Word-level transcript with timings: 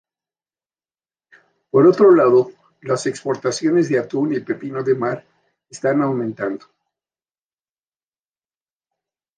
Por 1.69 1.85
otro 1.85 2.15
lado, 2.15 2.49
las 2.81 3.05
exportaciones 3.05 3.87
de 3.87 3.99
atún 3.99 4.33
y 4.33 4.39
pepino 4.39 4.81
de 4.83 4.95
mar 4.95 5.23
están 5.69 6.01
aumentando. 6.01 6.65